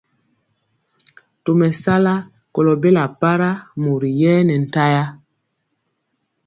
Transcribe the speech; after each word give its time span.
Tomesala 1.45 2.13
kolo 2.53 2.73
bela 2.81 3.03
para 3.21 3.49
mori 3.81 4.09
yɛɛ 4.21 4.41
nɛ 4.47 4.55
ntaya. 4.63 5.05